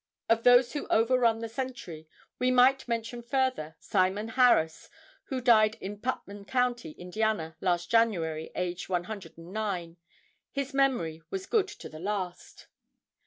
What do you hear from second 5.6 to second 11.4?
in Putnam Co., Indiana, last January, aged 109. His memory